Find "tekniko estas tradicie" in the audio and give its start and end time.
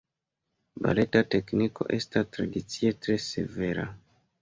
1.35-2.99